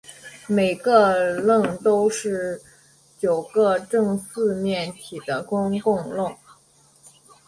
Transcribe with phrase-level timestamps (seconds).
[0.47, 2.59] 每个棱都是
[3.19, 6.35] 九个正四面体的公共棱。